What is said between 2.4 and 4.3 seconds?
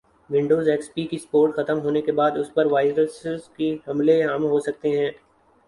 اس پر viruses کے حملے